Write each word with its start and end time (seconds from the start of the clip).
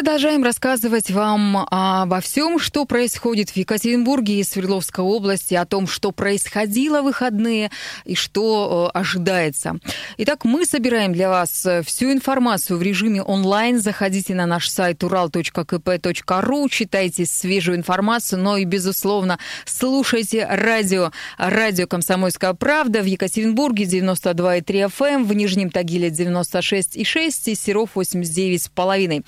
Продолжаем 0.00 0.42
рассказывать 0.44 1.10
вам 1.10 1.58
обо 1.70 2.20
всем, 2.20 2.58
что 2.58 2.86
происходит 2.86 3.50
в 3.50 3.56
Екатеринбурге 3.58 4.40
и 4.40 4.44
Свердловской 4.44 5.04
области, 5.04 5.52
о 5.52 5.66
том, 5.66 5.86
что 5.86 6.10
происходило 6.10 7.02
в 7.02 7.04
выходные 7.04 7.70
и 8.06 8.14
что 8.14 8.90
э, 8.94 8.98
ожидается. 8.98 9.76
Итак, 10.16 10.46
мы 10.46 10.64
собираем 10.64 11.12
для 11.12 11.28
вас 11.28 11.66
э, 11.66 11.82
всю 11.82 12.12
информацию 12.12 12.78
в 12.78 12.82
режиме 12.82 13.22
онлайн. 13.22 13.78
Заходите 13.78 14.34
на 14.34 14.46
наш 14.46 14.70
сайт 14.70 15.02
ural.kp.ru, 15.02 16.68
читайте 16.70 17.26
свежую 17.26 17.76
информацию, 17.76 18.40
но 18.40 18.56
и, 18.56 18.64
безусловно, 18.64 19.38
слушайте 19.66 20.46
радио. 20.50 21.12
Радио 21.36 21.86
«Комсомольская 21.86 22.54
правда» 22.54 23.02
в 23.02 23.04
Екатеринбурге 23.04 23.84
92,3 23.84 24.64
FM, 24.64 25.06
эм, 25.08 25.24
в 25.26 25.34
Нижнем 25.34 25.68
Тагиле 25.68 26.08
96,6 26.08 27.52
и 27.52 27.54
Серов 27.54 27.90
89,5. 27.96 29.24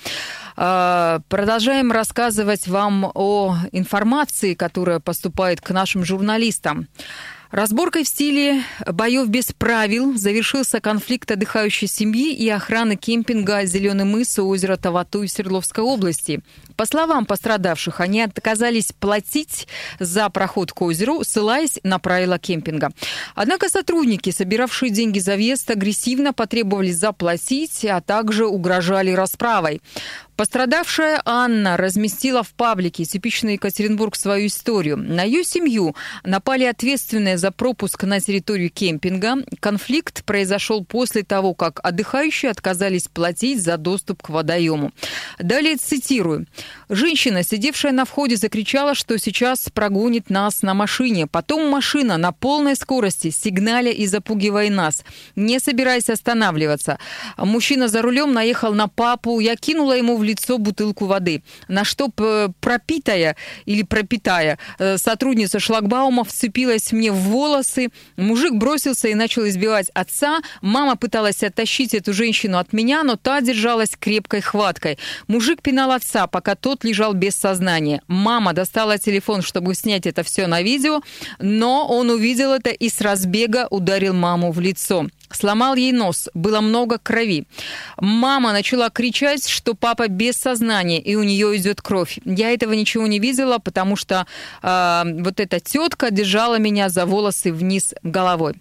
А, 0.55 1.21
продолжаем 1.29 1.91
рассказывать 1.91 2.67
вам 2.67 3.11
о 3.13 3.57
информации, 3.71 4.53
которая 4.53 4.99
поступает 4.99 5.61
к 5.61 5.71
нашим 5.71 6.05
журналистам. 6.05 6.87
Разборкой 7.53 8.03
в 8.03 8.07
стиле 8.07 8.63
боев 8.83 9.27
без 9.27 9.51
правил 9.51 10.17
завершился 10.17 10.79
конфликт 10.79 11.29
отдыхающей 11.29 11.87
семьи 11.87 12.33
и 12.33 12.49
охраны 12.49 12.95
кемпинга 12.95 13.63
«Зеленый 13.65 14.05
мыс» 14.05 14.39
у 14.39 14.47
озера 14.47 14.75
Таватуй 14.75 15.27
в 15.27 15.31
Свердловской 15.31 15.83
области. 15.83 16.41
По 16.75 16.87
словам 16.87 17.27
пострадавших, 17.27 17.99
они 17.99 18.21
отказались 18.21 18.91
платить 18.91 19.67
за 19.99 20.31
проход 20.31 20.73
к 20.73 20.81
озеру, 20.81 21.23
ссылаясь 21.23 21.79
на 21.83 21.99
правила 21.99 22.39
кемпинга. 22.39 22.89
Однако 23.35 23.69
сотрудники, 23.69 24.31
собиравшие 24.31 24.89
деньги 24.89 25.19
за 25.19 25.35
въезд, 25.35 25.69
агрессивно 25.69 26.33
потребовали 26.33 26.91
заплатить, 26.91 27.85
а 27.85 28.01
также 28.01 28.47
угрожали 28.47 29.11
расправой. 29.11 29.79
Пострадавшая 30.43 31.21
Анна 31.23 31.77
разместила 31.77 32.43
в 32.43 32.53
паблике 32.53 33.05
«Типичный 33.05 33.53
Екатеринбург» 33.53 34.17
свою 34.17 34.47
историю. 34.47 34.97
На 34.97 35.23
ее 35.23 35.45
семью 35.45 35.95
напали 36.25 36.65
ответственные 36.65 37.37
за 37.37 37.51
пропуск 37.51 38.03
на 38.03 38.19
территорию 38.19 38.69
кемпинга. 38.69 39.37
Конфликт 39.61 40.25
произошел 40.25 40.83
после 40.83 41.23
того, 41.23 41.53
как 41.53 41.79
отдыхающие 41.81 42.51
отказались 42.51 43.07
платить 43.07 43.63
за 43.63 43.77
доступ 43.77 44.21
к 44.21 44.27
водоему. 44.27 44.91
Далее 45.39 45.77
цитирую. 45.77 46.45
Женщина, 46.89 47.43
сидевшая 47.43 47.93
на 47.93 48.03
входе, 48.03 48.35
закричала, 48.35 48.95
что 48.95 49.17
сейчас 49.17 49.69
прогонит 49.73 50.29
нас 50.29 50.61
на 50.61 50.73
машине. 50.73 51.25
Потом 51.25 51.69
машина 51.69 52.17
на 52.17 52.33
полной 52.33 52.75
скорости, 52.75 53.29
сигналя 53.29 53.93
и 53.93 54.05
запугивая 54.05 54.69
нас, 54.69 55.05
не 55.37 55.59
собираясь 55.59 56.09
останавливаться. 56.09 56.99
Мужчина 57.37 57.87
за 57.87 58.01
рулем 58.01 58.33
наехал 58.33 58.73
на 58.73 58.89
папу. 58.89 59.39
Я 59.39 59.55
кинула 59.55 59.93
ему 59.93 60.17
в 60.17 60.23
лицо 60.23 60.32
бутылку 60.57 61.05
воды. 61.05 61.43
На 61.67 61.83
что 61.83 62.09
пропитая 62.09 63.35
или 63.65 63.83
пропитая 63.83 64.57
э, 64.79 64.97
сотрудница 64.97 65.59
шлагбаума 65.59 66.23
вцепилась 66.23 66.91
мне 66.91 67.11
в 67.11 67.15
волосы. 67.15 67.89
Мужик 68.17 68.53
бросился 68.53 69.07
и 69.07 69.15
начал 69.15 69.47
избивать 69.47 69.89
отца. 69.93 70.39
Мама 70.61 70.95
пыталась 70.95 71.43
оттащить 71.43 71.93
эту 71.93 72.13
женщину 72.13 72.57
от 72.57 72.73
меня, 72.73 73.03
но 73.03 73.15
та 73.15 73.41
держалась 73.41 73.91
крепкой 73.99 74.41
хваткой. 74.41 74.97
Мужик 75.27 75.61
пинал 75.61 75.91
отца, 75.91 76.27
пока 76.27 76.55
тот 76.55 76.83
лежал 76.83 77.13
без 77.13 77.35
сознания. 77.35 78.01
Мама 78.07 78.53
достала 78.53 78.97
телефон, 78.97 79.41
чтобы 79.41 79.75
снять 79.75 80.05
это 80.05 80.23
все 80.23 80.47
на 80.47 80.61
видео, 80.61 81.01
но 81.39 81.87
он 81.87 82.09
увидел 82.09 82.51
это 82.51 82.69
и 82.69 82.89
с 82.89 83.01
разбега 83.01 83.67
ударил 83.69 84.13
маму 84.13 84.51
в 84.51 84.59
лицо. 84.59 85.07
Сломал 85.33 85.75
ей 85.75 85.91
нос, 85.91 86.29
было 86.33 86.61
много 86.61 86.97
крови. 86.97 87.45
Мама 87.97 88.51
начала 88.53 88.89
кричать, 88.89 89.47
что 89.47 89.73
папа 89.73 90.07
без 90.07 90.35
сознания, 90.35 90.99
и 91.01 91.15
у 91.15 91.23
нее 91.23 91.57
идет 91.57 91.81
кровь. 91.81 92.19
Я 92.25 92.51
этого 92.51 92.73
ничего 92.73 93.07
не 93.07 93.19
видела, 93.19 93.57
потому 93.59 93.95
что 93.95 94.25
э, 94.61 95.03
вот 95.05 95.39
эта 95.39 95.59
тетка 95.59 96.11
держала 96.11 96.59
меня 96.59 96.89
за 96.89 97.05
волосы 97.05 97.51
вниз 97.51 97.93
головой. 98.03 98.55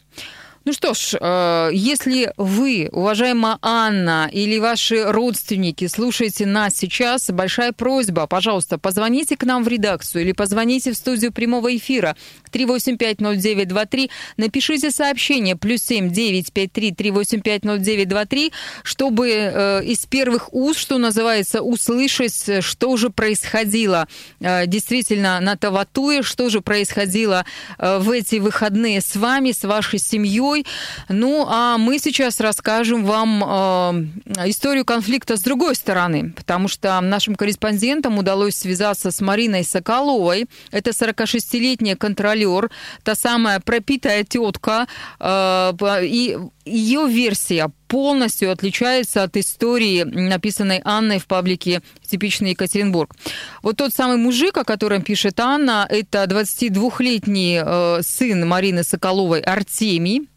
Ну 0.65 0.73
что 0.73 0.95
ж, 0.95 1.17
э, 1.21 1.71
если 1.73 2.33
вы, 2.37 2.89
уважаемая 2.93 3.59
Анна, 3.62 4.31
или 4.33 4.61
ваши 4.61 5.03
родственники 5.11 5.89
слушаете 5.89 6.47
нас 6.47 6.77
сейчас, 6.77 7.31
большая 7.31 7.73
просьба, 7.73 8.28
пожалуйста, 8.28 8.78
позвоните 8.78 9.37
к 9.37 9.43
нам 9.43 9.65
в 9.65 9.69
редакцию 9.69 10.23
или 10.23 10.31
позвоните 10.31 10.93
в 10.93 10.97
студию 10.97 11.33
прямого 11.33 11.77
эфира. 11.77 12.17
3850923, 12.53 14.11
напишите 14.37 14.93
сообщение. 14.93 15.56
Плюс 15.56 15.83
7 15.83 16.12
953 16.12 16.91
3850923, 16.93 18.53
чтобы 18.84 19.31
э, 19.31 19.84
из 19.84 20.06
первых 20.06 20.55
уст, 20.55 20.79
что 20.79 20.99
называется, 20.99 21.62
услышать, 21.62 22.62
что 22.65 22.97
же 22.97 23.11
происходило 23.11 24.06
э, 24.39 24.69
действительно 24.69 25.41
на 25.41 25.56
Таватуе, 25.56 26.23
что 26.23 26.50
же 26.50 26.61
происходило 26.61 27.44
в 27.79 28.11
эти 28.12 28.37
выходные 28.37 29.00
с 29.00 29.17
вами, 29.17 29.50
с 29.50 29.65
вашей 29.65 29.99
семьей, 29.99 30.51
Москвой. 30.52 30.66
Ну, 31.08 31.46
а 31.48 31.78
мы 31.78 31.98
сейчас 31.98 32.40
расскажем 32.40 33.04
вам 33.04 33.42
э, 33.44 34.48
историю 34.48 34.84
конфликта 34.84 35.36
с 35.36 35.40
другой 35.40 35.74
стороны, 35.74 36.32
потому 36.36 36.68
что 36.68 37.00
нашим 37.00 37.34
корреспондентам 37.34 38.18
удалось 38.18 38.56
связаться 38.56 39.10
с 39.10 39.20
Мариной 39.20 39.64
Соколовой. 39.64 40.46
Это 40.70 40.90
46-летняя 40.90 41.96
контролер, 41.96 42.70
та 43.02 43.14
самая 43.14 43.60
пропитая 43.60 44.24
тетка, 44.24 44.86
э, 45.18 45.72
и 46.02 46.38
ее 46.64 47.08
версия 47.08 47.70
полностью 47.88 48.50
отличается 48.50 49.22
от 49.22 49.36
истории, 49.36 50.02
написанной 50.04 50.80
Анной 50.84 51.19
в 51.19 51.26
паблике 51.26 51.82
«Типичный 52.06 52.50
Екатеринбург». 52.50 53.14
Вот 53.62 53.76
тот 53.76 53.92
самый 53.92 54.16
мужик, 54.16 54.56
о 54.56 54.64
котором 54.64 55.02
пишет 55.02 55.38
Анна, 55.40 55.86
это 55.90 56.24
22-летний 56.24 57.60
э, 57.62 58.00
сын 58.02 58.48
Марины 58.48 58.82
Соколовой 58.82 59.40
Артемий. 59.40 60.28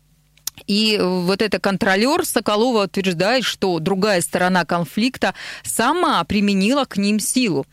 И 0.68 1.00
вот 1.02 1.42
это 1.42 1.60
контролер 1.60 2.26
Соколова 2.26 2.86
утверждает, 2.86 3.44
что 3.44 3.80
другая 3.80 4.22
сторона 4.22 4.66
конфликта 4.66 5.34
сама 5.64 6.24
применила 6.24 6.86
к 6.86 6.98
ним 6.98 7.20
силу. 7.20 7.66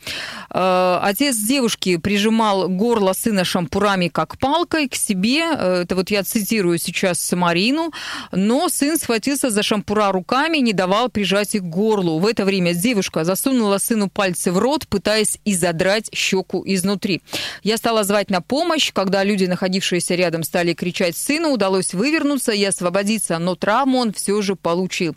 Э, 0.50 0.98
отец 1.02 1.36
девушки 1.36 1.96
прижимал 1.96 2.68
горло 2.68 3.12
сына 3.12 3.44
шампурами 3.44 4.08
как 4.08 4.38
палкой 4.38 4.88
к 4.88 4.94
себе. 4.94 5.42
Э, 5.56 5.82
это 5.82 5.96
вот 5.96 6.10
я 6.10 6.22
цитирую 6.22 6.78
сейчас 6.78 7.32
Марину. 7.32 7.92
Но 8.32 8.68
сын 8.68 8.98
схватился 8.98 9.50
за 9.50 9.62
шампура 9.62 10.12
руками 10.12 10.58
и 10.58 10.62
не 10.62 10.72
давал 10.72 11.08
прижать 11.08 11.54
их 11.54 11.62
к 11.62 11.66
горлу. 11.66 12.18
В 12.18 12.26
это 12.26 12.44
время 12.44 12.74
девушка 12.74 13.24
засунула 13.24 13.78
сыну 13.78 14.08
пальцы 14.08 14.52
в 14.52 14.58
рот, 14.58 14.86
пытаясь 14.88 15.38
изодрать 15.44 16.10
щеку 16.14 16.62
изнутри. 16.66 17.22
Я 17.62 17.76
стала 17.76 18.04
звать 18.04 18.30
на 18.30 18.40
помощь. 18.40 18.92
Когда 18.92 19.24
люди, 19.24 19.44
находившиеся 19.44 20.14
рядом, 20.14 20.42
стали 20.42 20.74
кричать 20.74 21.16
сыну, 21.16 21.50
удалось 21.50 21.94
вывернуться. 21.94 22.52
Я 22.52 22.71
освободиться, 22.72 23.38
но 23.38 23.54
травму 23.54 23.98
он 23.98 24.12
все 24.12 24.40
же 24.42 24.56
получил. 24.56 25.14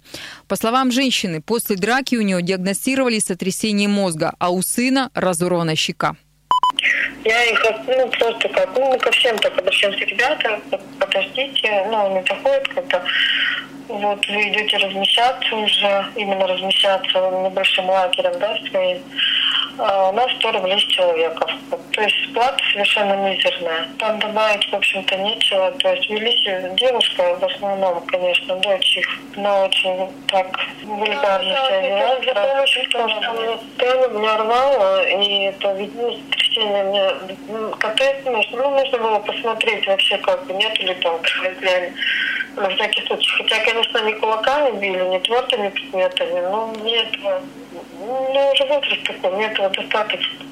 По 0.48 0.56
словам 0.56 0.92
женщины, 0.92 1.42
после 1.42 1.76
драки 1.76 2.16
у 2.16 2.22
него 2.22 2.40
диагностировали 2.40 3.20
сотрясение 3.20 3.88
мозга, 3.88 4.34
а 4.40 4.52
у 4.52 4.62
сына 4.62 5.10
разорвана 5.14 5.76
щека. 5.76 6.16
Я 7.24 7.44
их, 7.46 7.64
ну, 7.88 8.08
просто 8.10 8.50
как, 8.50 8.78
ну, 8.78 8.98
ко 9.00 9.12
всем 9.12 9.38
так 9.40 9.58
обращаемся, 9.58 10.06
ребята, 10.06 10.62
подождите, 11.00 11.88
ну, 11.90 12.06
они 12.06 12.28
заходят, 12.28 12.68
когда 12.68 13.04
вот 13.88 14.28
вы 14.28 14.50
идете 14.50 14.78
размещаться 14.78 15.56
уже, 15.56 16.06
именно 16.16 16.48
размещаться 16.48 17.20
небольшим 17.44 17.90
лагерем, 17.90 18.40
да, 18.40 18.58
своим. 18.70 19.02
А 19.78 20.10
у 20.10 20.14
нас 20.14 20.32
100 20.40 20.52
рублей 20.54 20.80
с 20.80 20.84
человека. 20.94 21.48
То 21.92 22.02
есть 22.02 22.25
плата 22.36 22.64
совершенно 22.72 23.14
мизерная. 23.14 23.90
Там 23.98 24.20
добавить, 24.20 24.70
в 24.70 24.76
общем-то, 24.76 25.16
нечего. 25.18 25.72
То 25.80 25.94
есть 25.94 26.10
велись 26.10 26.76
девушка, 26.76 27.38
в 27.40 27.44
основном, 27.46 28.06
конечно, 28.06 28.56
дочь 28.58 28.98
их, 28.98 29.08
но 29.38 29.66
очень 29.66 30.12
так 30.28 30.48
вульгарно 30.84 31.56
себя 31.56 31.82
вела. 31.82 32.16
За 32.22 32.34
помощью, 32.34 32.84
потому 32.92 33.10
что 33.10 33.34
мне 33.34 34.20
меня 34.20 34.38
рвало, 34.38 35.08
и 35.08 35.46
это, 35.46 35.74
видимо, 35.74 36.12
сотрясение 36.12 36.84
мне 36.84 37.76
капец, 37.80 38.16
ну, 38.26 38.70
нужно 38.70 38.98
было 38.98 39.20
посмотреть 39.20 39.88
вообще, 39.88 40.18
как 40.18 40.46
бы, 40.46 40.54
нет 40.54 40.78
ли 40.80 40.94
там 40.96 41.20
кровоизлияния 41.22 41.94
на 42.56 42.70
всякий 42.70 43.06
случай. 43.06 43.32
Хотя, 43.38 43.60
конечно, 43.66 44.02
не 44.04 44.14
кулаками 44.14 44.80
били, 44.80 45.04
не 45.04 45.20
твердыми 45.20 45.70
предметами, 45.70 46.40
но 46.42 46.68
мне 46.68 47.04
этого, 47.04 47.42
ну, 48.00 48.52
уже 48.52 48.66
возраст 48.66 49.04
такой, 49.04 49.32
мне 49.32 49.46
этого 49.48 49.70
достаточно. 49.70 50.45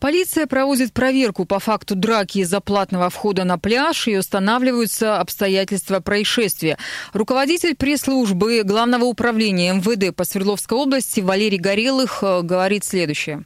Полиция 0.00 0.46
проводит 0.46 0.92
проверку 0.92 1.44
по 1.44 1.58
факту 1.58 1.96
драки 1.96 2.38
из-за 2.38 2.60
платного 2.60 3.10
входа 3.10 3.42
на 3.42 3.58
пляж 3.58 4.06
и 4.06 4.16
устанавливаются 4.16 5.18
обстоятельства 5.18 5.98
происшествия. 5.98 6.78
Руководитель 7.12 7.74
пресс-службы 7.74 8.62
Главного 8.62 9.06
управления 9.06 9.72
МВД 9.72 10.14
по 10.14 10.24
Свердловской 10.24 10.78
области 10.78 11.20
Валерий 11.20 11.58
Горелых 11.58 12.22
э, 12.22 12.42
говорит 12.42 12.84
следующее. 12.84 13.44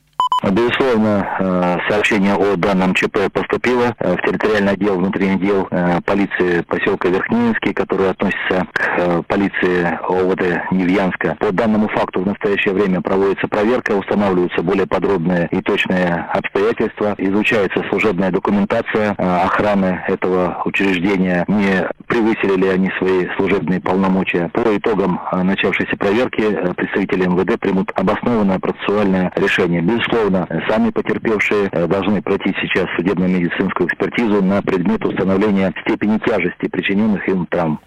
Безусловно, 0.50 1.24
э, 1.38 1.78
сообщение 1.88 2.34
о 2.34 2.56
данном 2.56 2.94
ЧП 2.94 3.30
поступило 3.32 3.94
в 4.00 4.16
территориальный 4.26 4.72
отдел 4.72 4.98
внутренних 4.98 5.40
дел 5.40 5.68
э, 5.70 6.00
полиции 6.04 6.62
поселка 6.62 7.08
Верхнинский, 7.08 7.72
который 7.72 8.10
относится 8.10 8.66
к 8.72 8.94
э, 8.98 9.22
полиции 9.28 9.98
ОВД 10.02 10.72
Невьянска. 10.72 11.36
По 11.38 11.52
данному 11.52 11.88
факту 11.88 12.22
в 12.22 12.26
настоящее 12.26 12.74
время 12.74 13.00
проводится 13.00 13.46
проверка, 13.46 13.92
устанавливаются 13.92 14.62
более 14.62 14.86
подробные 14.86 15.46
и 15.52 15.62
точные 15.62 16.26
обстоятельства, 16.32 17.14
изучается 17.18 17.84
служебная 17.88 18.32
документация 18.32 19.12
охраны 19.12 20.02
этого 20.08 20.60
учреждения, 20.64 21.44
не 21.46 21.88
превысили 22.08 22.56
ли 22.56 22.68
они 22.68 22.90
свои 22.98 23.28
служебные 23.36 23.80
полномочия. 23.80 24.50
По 24.52 24.76
итогам 24.76 25.20
начавшейся 25.32 25.96
проверки 25.96 26.42
представители 26.74 27.26
МВД 27.26 27.60
примут 27.60 27.92
обоснованное 27.94 28.58
процессуальное 28.58 29.32
решение. 29.36 29.82
Безусловно, 29.82 30.31
безусловно, 30.32 30.48
сами 30.68 30.90
потерпевшие 30.90 31.68
э, 31.72 31.86
должны 31.86 32.22
пройти 32.22 32.54
сейчас 32.60 32.86
судебно-медицинскую 32.96 33.88
экспертизу 33.88 34.42
на 34.42 34.62
предмет 34.62 35.04
установления 35.04 35.72
степени 35.86 36.18
тяжести 36.18 36.68
причиненных 36.68 37.26
им 37.28 37.46
травм. 37.46 37.80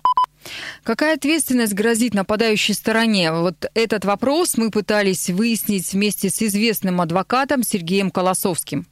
Какая 0.84 1.16
ответственность 1.16 1.74
грозит 1.74 2.14
нападающей 2.14 2.76
стороне? 2.76 3.32
Вот 3.32 3.66
этот 3.74 4.06
вопрос 4.06 4.58
мы 4.58 4.70
пытались 4.70 5.30
выяснить 5.30 5.92
вместе 5.92 6.30
с 6.30 6.42
известным 6.42 7.02
адвокатом 7.02 7.64
Сергеем 7.64 8.12
Колосовским. 8.12 8.86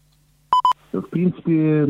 В 0.91 1.01
принципе, 1.09 1.85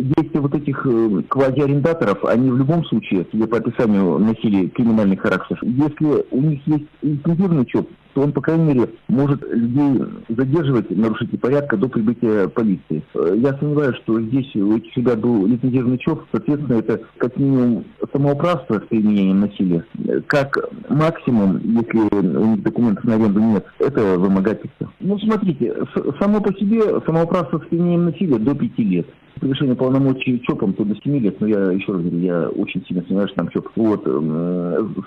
действия 0.00 0.40
вот 0.40 0.54
этих 0.54 0.86
э, 0.86 1.22
квазиарендаторов, 1.28 2.24
они 2.24 2.50
в 2.50 2.56
любом 2.56 2.84
случае, 2.86 3.26
судя 3.30 3.46
по 3.46 3.58
описанию, 3.58 4.18
носили 4.18 4.68
криминальный 4.68 5.16
характер. 5.16 5.58
Если 5.62 6.26
у 6.30 6.40
них 6.40 6.66
есть 6.66 6.86
лицензированный 7.02 7.66
ЧОП, 7.66 7.88
то 8.16 8.22
он, 8.22 8.32
по 8.32 8.40
крайней 8.40 8.72
мере, 8.72 8.88
может 9.08 9.42
людей 9.42 10.02
задерживать 10.30 10.88
нарушителей 10.88 11.38
порядка 11.38 11.76
до 11.76 11.86
прибытия 11.86 12.48
полиции. 12.48 13.04
Э, 13.14 13.34
я 13.36 13.52
сомневаюсь, 13.58 13.96
что 13.96 14.18
здесь 14.22 14.56
у 14.56 14.74
этих 14.74 14.96
ребят 14.96 15.20
был 15.20 15.44
лицензированный 15.44 15.98
ЧОП, 15.98 16.22
соответственно, 16.32 16.78
это 16.78 17.02
как 17.18 17.36
минимум 17.36 17.84
самоуправство 18.14 18.78
с 18.78 18.88
применением 18.88 19.40
насилия. 19.40 19.84
Как 20.28 20.56
максимум, 20.88 21.58
если 21.58 21.98
у 21.98 22.46
них 22.46 22.62
документов 22.62 23.04
на 23.04 23.16
аренду 23.16 23.40
нет, 23.40 23.66
это 23.80 24.18
вымогательство. 24.18 24.90
Ну, 25.00 25.18
смотрите, 25.18 25.74
само 26.18 26.40
по 26.40 26.54
себе 26.54 26.80
самоуправство 27.04 27.58
с 27.58 27.68
применением 27.68 28.06
насилия 28.06 28.38
до 28.38 28.54
пяти 28.54 28.82
лет 28.82 29.06
превышение 29.40 29.74
полномочий 29.74 30.40
ЧОПом 30.46 30.74
то 30.74 30.84
до 30.84 30.94
7 30.94 31.18
лет, 31.18 31.40
но 31.40 31.46
я 31.46 31.70
еще 31.72 31.92
раз 31.92 32.02
говорю, 32.02 32.18
я 32.18 32.48
очень 32.48 32.84
сильно 32.86 33.02
сомневаюсь, 33.02 33.30
что 33.30 33.42
там 33.42 33.48
ЧОП. 33.48 33.68
Вот. 33.76 34.04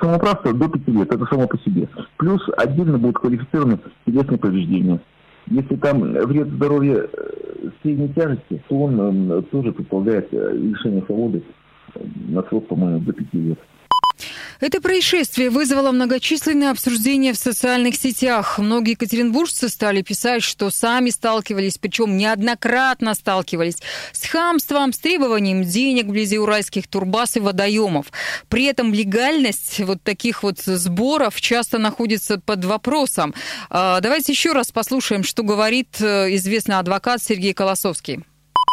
Самоуправство 0.02 0.54
до 0.54 0.70
5 0.70 0.88
лет, 0.88 1.14
это 1.14 1.26
само 1.26 1.48
по 1.48 1.58
себе. 1.60 1.88
Плюс 2.18 2.42
отдельно 2.58 2.98
будут 2.98 3.20
квалифицированы 3.20 3.80
телесные 4.06 4.38
повреждения. 4.38 5.00
Если 5.48 5.76
там 5.78 6.02
вред 6.02 6.48
здоровья 6.50 7.08
э, 7.12 7.70
средней 7.82 8.10
тяжести, 8.10 8.62
то 8.68 8.76
он 8.76 9.44
тоже 9.52 9.72
предполагает 9.72 10.28
э, 10.32 10.54
лишение 10.54 11.04
свободы 11.06 11.44
на 12.28 12.44
срок, 12.44 12.68
по-моему, 12.68 13.00
до 13.00 13.14
5 13.14 13.34
лет. 13.34 13.60
Это 14.60 14.82
происшествие 14.82 15.50
вызвало 15.50 15.92
многочисленные 15.94 16.72
обсуждения 16.72 17.32
в 17.32 17.38
социальных 17.38 17.96
сетях. 17.96 18.60
Многие 18.60 18.92
екатеринбуржцы 18.92 19.70
стали 19.70 20.02
писать, 20.02 20.44
что 20.44 20.70
сами 20.70 21.12
сталкивались, 21.12 21.78
причем 21.78 22.18
неоднократно 22.18 23.14
сталкивались, 23.14 23.78
с 24.12 24.26
хамством, 24.28 24.92
с 24.92 24.98
требованием 24.98 25.64
денег 25.64 26.08
вблизи 26.08 26.38
уральских 26.38 26.90
турбаз 26.90 27.38
и 27.38 27.40
водоемов. 27.40 28.08
При 28.50 28.66
этом 28.66 28.94
легальность 28.94 29.80
вот 29.80 30.02
таких 30.04 30.44
вот 30.44 30.60
сборов 30.60 31.40
часто 31.40 31.78
находится 31.78 32.38
под 32.38 32.66
вопросом. 32.66 33.34
А, 33.70 34.02
давайте 34.02 34.34
еще 34.34 34.52
раз 34.52 34.74
послушаем, 34.74 35.24
что 35.24 35.44
говорит 35.44 36.02
э, 36.02 36.36
известный 36.36 36.80
адвокат 36.80 37.24
Сергей 37.24 37.54
Колосовский. 37.54 38.26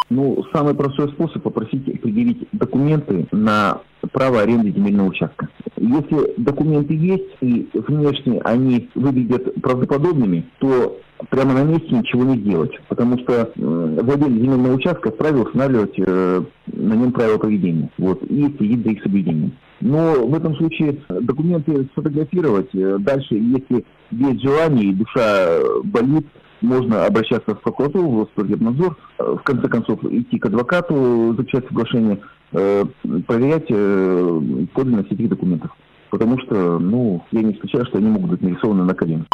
Ну, 0.08 0.44
самый 0.52 0.74
простой 0.74 1.10
способ 1.12 1.42
попросить 1.42 1.84
предъявить 2.00 2.48
документы 2.52 3.26
на 3.30 3.82
право 4.12 4.40
аренды 4.40 4.70
земельного 4.72 5.08
участка. 5.08 5.48
Если 5.76 6.34
документы 6.38 6.94
есть 6.94 7.36
и 7.40 7.68
внешне 7.74 8.40
они 8.44 8.88
выглядят 8.94 9.54
правдоподобными, 9.60 10.46
то 10.58 10.98
прямо 11.30 11.54
на 11.54 11.64
месте 11.64 11.88
ничего 11.90 12.24
не 12.24 12.38
сделать, 12.40 12.72
потому 12.88 13.18
что 13.18 13.32
э, 13.32 13.50
владелец 13.56 14.40
земельного 14.40 14.74
участка 14.74 15.10
вправе 15.10 15.42
устанавливать 15.42 15.94
э, 15.98 16.42
на 16.66 16.94
нем 16.94 17.12
правила 17.12 17.38
поведения 17.38 17.90
вот, 17.98 18.22
и 18.24 18.54
следить 18.56 18.84
за 18.84 18.90
их 18.92 19.02
соблюдением. 19.02 19.52
Но 19.80 20.26
в 20.26 20.34
этом 20.34 20.56
случае 20.56 20.98
документы 21.08 21.88
сфотографировать, 21.92 22.74
э, 22.74 22.96
дальше, 22.98 23.34
если 23.34 23.84
есть 24.10 24.42
желание 24.42 24.90
и 24.90 24.94
душа 24.94 25.58
болит, 25.84 26.26
можно 26.62 27.04
обращаться 27.04 27.54
в 27.54 27.60
прокуратуру, 27.60 28.10
в 28.10 28.18
Роспотребнадзор, 28.20 28.96
э, 29.18 29.36
в 29.38 29.42
конце 29.42 29.68
концов 29.68 30.02
идти 30.04 30.38
к 30.38 30.46
адвокату, 30.46 31.34
заключать 31.36 31.66
соглашение, 31.68 32.18
э, 32.52 32.84
проверять 33.26 33.66
э, 33.68 34.40
подлинность 34.74 35.12
этих 35.12 35.28
документов. 35.28 35.70
Потому 36.10 36.38
что, 36.40 36.78
ну, 36.78 37.24
я 37.32 37.42
не 37.42 37.52
исключаю, 37.52 37.86
что 37.86 37.98
они 37.98 38.08
могут 38.08 38.30
быть 38.30 38.42
нарисованы 38.42 38.84
на 38.84 38.94
коленях. 38.94 39.26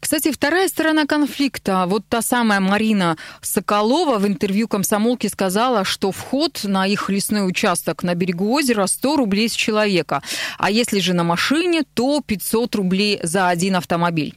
Кстати, 0.00 0.30
вторая 0.30 0.68
сторона 0.68 1.06
конфликта, 1.06 1.84
вот 1.86 2.04
та 2.08 2.22
самая 2.22 2.60
Марина 2.60 3.16
Соколова 3.42 4.18
в 4.18 4.26
интервью 4.26 4.68
комсомолке 4.68 5.28
сказала, 5.28 5.84
что 5.84 6.12
вход 6.12 6.60
на 6.64 6.86
их 6.86 7.10
лесной 7.10 7.48
участок 7.48 8.02
на 8.02 8.14
берегу 8.14 8.52
озера 8.52 8.86
100 8.86 9.16
рублей 9.16 9.48
с 9.48 9.52
человека. 9.52 10.22
А 10.56 10.70
если 10.70 11.00
же 11.00 11.14
на 11.14 11.24
машине, 11.24 11.82
то 11.94 12.20
500 12.24 12.74
рублей 12.76 13.18
за 13.22 13.48
один 13.48 13.76
автомобиль. 13.76 14.34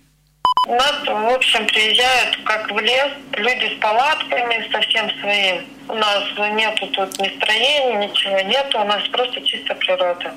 У 0.71 0.75
нас, 0.75 0.94
в 1.06 1.33
общем, 1.33 1.68
приезжают 1.68 2.38
как 2.45 2.71
в 2.71 2.79
лес 2.79 3.09
люди 3.33 3.75
с 3.75 3.79
палатками, 3.81 4.69
совсем 4.71 5.12
своим. 5.19 5.65
У 5.89 5.95
нас 5.95 6.23
нету 6.53 6.88
тут 6.88 7.19
ни 7.19 7.27
строений, 7.27 8.07
ничего 8.07 8.39
нету, 8.39 8.79
у 8.79 8.85
нас 8.85 9.06
просто 9.09 9.41
чисто 9.41 9.75
природа. 9.75 10.33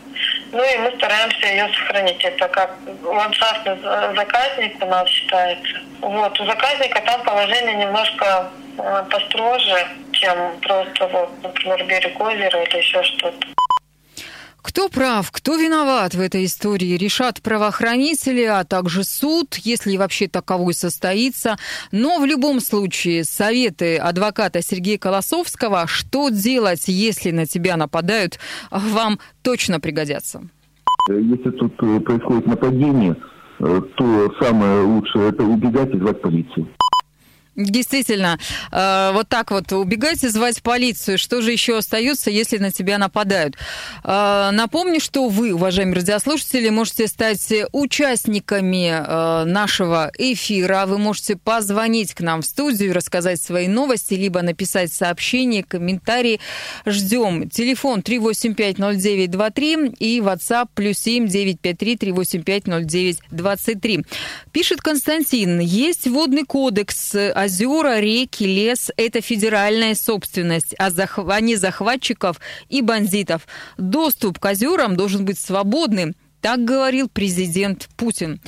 Ну 0.50 0.60
и 0.60 0.78
мы 0.78 0.90
стараемся 0.96 1.46
ее 1.46 1.68
сохранить. 1.72 2.24
Это 2.24 2.48
как 2.48 2.76
ландшафтный 3.04 3.78
заказник 4.16 4.82
у 4.82 4.86
нас 4.86 5.08
считается. 5.08 5.80
Вот, 6.00 6.40
у 6.40 6.46
заказника 6.46 7.00
там 7.02 7.22
положение 7.22 7.76
немножко 7.76 8.50
э, 8.78 9.04
построже, 9.08 9.86
чем 10.10 10.58
просто 10.62 11.06
вот, 11.06 11.30
например, 11.44 11.84
берег 11.84 12.20
озера 12.20 12.60
или 12.60 12.78
еще 12.78 13.00
что-то. 13.04 13.53
Кто 14.64 14.88
прав, 14.88 15.30
кто 15.30 15.56
виноват 15.56 16.14
в 16.14 16.20
этой 16.20 16.46
истории, 16.46 16.96
решат 16.96 17.42
правоохранители, 17.42 18.44
а 18.44 18.64
также 18.64 19.04
суд, 19.04 19.56
если 19.56 19.98
вообще 19.98 20.26
таковой 20.26 20.72
состоится. 20.72 21.56
Но 21.92 22.18
в 22.18 22.24
любом 22.24 22.60
случае 22.60 23.24
советы 23.24 23.98
адвоката 23.98 24.62
Сергея 24.62 24.96
Колосовского, 24.96 25.86
что 25.86 26.30
делать, 26.30 26.84
если 26.88 27.30
на 27.30 27.44
тебя 27.44 27.76
нападают, 27.76 28.38
вам 28.70 29.18
точно 29.42 29.80
пригодятся. 29.80 30.40
Если 31.10 31.50
тут 31.50 31.74
э, 31.82 32.00
происходит 32.00 32.46
нападение, 32.46 33.16
э, 33.60 33.82
то 33.96 34.34
самое 34.40 34.80
лучшее 34.80 35.28
это 35.28 35.42
убегать 35.42 35.94
и 35.94 35.98
звать 35.98 36.22
полицию. 36.22 36.66
Действительно, 37.56 38.38
э, 38.72 39.10
вот 39.12 39.28
так 39.28 39.52
вот 39.52 39.70
убегать 39.72 40.24
и 40.24 40.28
звать 40.28 40.60
полицию. 40.62 41.18
Что 41.18 41.40
же 41.40 41.52
еще 41.52 41.78
остается, 41.78 42.30
если 42.30 42.58
на 42.58 42.72
тебя 42.72 42.98
нападают? 42.98 43.56
Э, 44.02 44.50
напомню, 44.52 44.98
что 45.00 45.28
вы, 45.28 45.54
уважаемые 45.54 45.96
радиослушатели, 45.96 46.68
можете 46.70 47.06
стать 47.06 47.52
участниками 47.70 48.92
э, 48.92 49.44
нашего 49.44 50.10
эфира. 50.18 50.86
Вы 50.86 50.98
можете 50.98 51.36
позвонить 51.36 52.12
к 52.14 52.20
нам 52.22 52.42
в 52.42 52.46
студию, 52.46 52.92
рассказать 52.92 53.40
свои 53.40 53.68
новости, 53.68 54.14
либо 54.14 54.42
написать 54.42 54.92
сообщение, 54.92 55.62
комментарии. 55.62 56.40
Ждем. 56.86 57.48
Телефон 57.48 58.00
3850923 58.00 59.94
и 60.00 60.18
WhatsApp 60.18 60.68
плюс 60.74 60.98
7 60.98 61.28
953 61.28 61.96
385 61.98 62.64
0923. 62.66 64.04
Пишет 64.50 64.80
Константин, 64.80 65.60
есть 65.60 66.08
водный 66.08 66.44
кодекс 66.44 67.14
озера, 67.44 68.00
реки, 68.00 68.44
лес– 68.44 68.90
это 68.96 69.20
федеральная 69.20 69.94
собственность, 69.94 70.74
а, 70.78 70.90
а 70.90 71.40
не 71.40 71.56
захватчиков 71.56 72.40
и 72.68 72.82
бандитов. 72.82 73.46
Доступ 73.76 74.38
к 74.38 74.44
озерам 74.44 74.96
должен 74.96 75.24
быть 75.24 75.38
свободным. 75.38 76.14
Так 76.44 76.62
говорил 76.62 77.08
президент 77.08 77.88
Путин. 77.96 78.38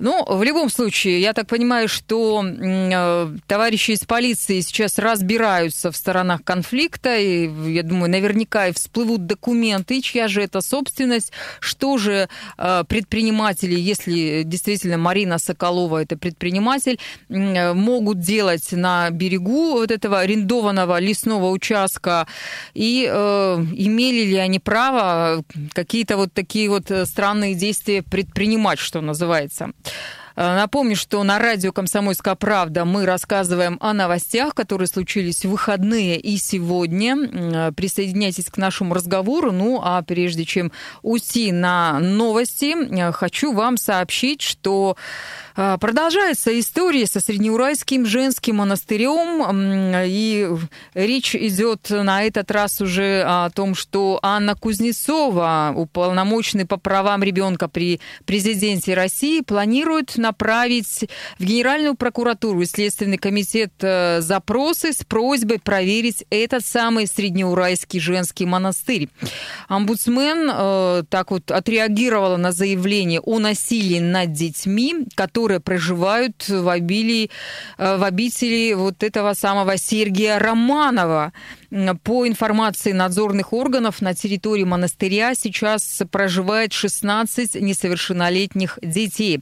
Но 0.00 0.24
в 0.28 0.42
любом 0.42 0.68
случае, 0.68 1.20
я 1.20 1.32
так 1.34 1.46
понимаю, 1.46 1.88
что 1.88 2.44
э, 2.44 3.36
товарищи 3.46 3.92
из 3.92 4.00
полиции 4.00 4.58
сейчас 4.58 4.98
разбираются 4.98 5.92
в 5.92 5.96
сторонах 5.96 6.42
конфликта, 6.42 7.16
и, 7.16 7.48
я 7.70 7.84
думаю, 7.84 8.10
наверняка 8.10 8.66
и 8.66 8.72
всплывут 8.72 9.26
документы, 9.26 10.00
чья 10.00 10.26
же 10.26 10.42
это 10.42 10.62
собственность, 10.62 11.30
что 11.60 11.96
же 11.96 12.28
э, 12.58 12.84
предприниматели, 12.88 13.78
если 13.78 14.42
действительно 14.42 14.98
Марина 14.98 15.38
Соколова 15.38 16.02
это 16.02 16.18
предприниматель, 16.18 16.98
э, 17.28 17.72
могут 17.72 18.18
делать 18.18 18.72
на 18.72 19.10
берегу 19.10 19.74
вот 19.74 19.92
этого 19.92 20.18
арендованного 20.18 20.98
лесного 20.98 21.50
участка, 21.50 22.26
и 22.74 23.08
э, 23.08 23.64
имели 23.76 24.24
ли 24.24 24.38
они 24.38 24.58
право 24.58 25.44
какие-то 25.72 26.16
вот 26.16 26.32
такие 26.32 26.68
вот 26.68 26.90
странные 27.04 27.43
определенные 27.44 27.54
действия 27.54 28.02
предпринимать, 28.02 28.78
что 28.78 29.00
называется. 29.00 29.72
Э, 30.36 30.56
напомню, 30.56 30.96
что 30.96 31.22
на 31.22 31.38
радио 31.38 31.72
«Комсомольская 31.72 32.34
правда» 32.34 32.84
мы 32.84 33.06
рассказываем 33.06 33.78
о 33.80 33.92
новостях, 33.92 34.54
которые 34.54 34.88
случились 34.88 35.44
в 35.44 35.50
выходные 35.50 36.18
и 36.18 36.36
сегодня. 36.36 37.16
Э, 37.16 37.72
присоединяйтесь 37.72 38.46
к 38.46 38.56
нашему 38.56 38.94
разговору. 38.94 39.52
Ну, 39.52 39.80
а 39.82 40.02
прежде 40.02 40.44
чем 40.44 40.72
уйти 41.02 41.52
на 41.52 42.00
новости, 42.00 42.74
э, 42.74 43.12
хочу 43.12 43.52
вам 43.52 43.76
сообщить, 43.76 44.42
что 44.42 44.96
продолжается 45.54 46.58
история 46.58 47.06
со 47.06 47.20
Среднеуральским 47.20 48.06
женским 48.06 48.56
монастырем, 48.56 49.94
и 50.04 50.50
речь 50.94 51.36
идет 51.36 51.90
на 51.90 52.24
этот 52.24 52.50
раз 52.50 52.80
уже 52.80 53.22
о 53.24 53.50
том, 53.50 53.76
что 53.76 54.18
Анна 54.20 54.56
Кузнецова, 54.56 55.72
уполномоченный 55.76 56.66
по 56.66 56.76
правам 56.76 57.22
ребенка 57.22 57.68
при 57.68 58.00
президенте 58.24 58.94
России, 58.94 59.42
планирует 59.42 60.16
направить 60.24 61.04
в 61.38 61.44
Генеральную 61.44 61.94
прокуратуру 61.94 62.62
и 62.62 62.66
Следственный 62.66 63.18
комитет 63.18 63.72
э, 63.80 64.20
запросы 64.20 64.92
с 64.92 65.04
просьбой 65.04 65.58
проверить 65.58 66.24
этот 66.30 66.64
самый 66.64 67.06
Среднеуральский 67.06 68.00
женский 68.00 68.46
монастырь. 68.46 69.08
Омбудсмен 69.68 70.50
э, 70.50 71.02
так 71.10 71.30
вот 71.30 71.50
отреагировала 71.50 72.38
на 72.38 72.52
заявление 72.52 73.20
о 73.20 73.38
насилии 73.38 74.00
над 74.00 74.32
детьми, 74.32 75.06
которые 75.14 75.60
проживают 75.60 76.48
в 76.48 76.68
обилии, 76.68 77.30
э, 77.76 77.96
в 77.98 78.02
обители 78.02 78.72
вот 78.72 79.02
этого 79.02 79.34
самого 79.34 79.76
Сергия 79.76 80.38
Романова. 80.38 81.32
По 82.04 82.28
информации 82.28 82.92
надзорных 82.92 83.52
органов, 83.52 84.00
на 84.00 84.14
территории 84.14 84.62
монастыря 84.62 85.34
сейчас 85.34 86.02
проживает 86.08 86.72
16 86.72 87.56
несовершеннолетних 87.56 88.78
детей. 88.80 89.40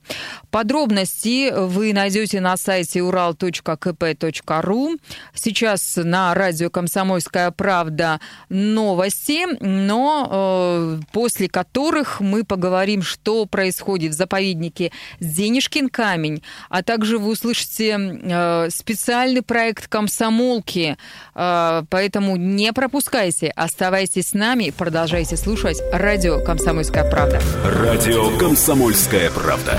Подробности 0.51 1.53
вы 1.55 1.93
найдете 1.93 2.41
на 2.41 2.57
сайте 2.57 3.01
ural.kp.ru. 3.01 4.99
Сейчас 5.35 5.97
на 5.97 6.33
радио 6.33 6.71
«Комсомольская 6.71 7.51
правда» 7.51 8.19
новости, 8.49 9.45
но 9.61 10.29
э, 10.31 11.01
после 11.13 11.51
которых 11.51 12.21
мы 12.21 12.45
поговорим, 12.45 13.03
что 13.03 13.45
происходит 13.45 14.13
в 14.13 14.17
заповеднике 14.17 14.91
Денежкин 15.21 15.91
камень, 15.91 16.43
а 16.71 16.83
также 16.83 17.19
вы 17.19 17.33
услышите 17.33 17.99
э, 17.99 18.71
специальный 18.71 19.43
проект 19.43 19.87
«Комсомолки», 19.89 20.97
э, 21.35 21.83
поэтому 21.91 22.22
Поэтому 22.23 22.37
не 22.37 22.73
пропускайте, 22.73 23.49
оставайтесь 23.49 24.29
с 24.29 24.33
нами, 24.33 24.73
продолжайте 24.77 25.37
слушать 25.37 25.83
радио 25.93 26.39
«Комсомольская 26.39 27.03
правда». 27.11 27.43
Радио 27.65 28.39
«Комсомольская 28.39 29.29
правда». 29.33 29.77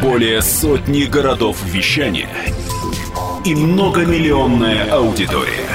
Более 0.00 0.40
сотни 0.40 1.02
городов 1.02 1.62
вещания 1.66 2.30
и 3.44 3.54
многомиллионная 3.54 4.90
аудитория. 4.90 5.68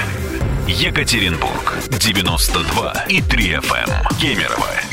Екатеринбург 0.68 1.76
92 2.00 3.06
и 3.10 3.22
3 3.22 3.52
FM. 3.54 3.92
Кемерово 4.20 4.93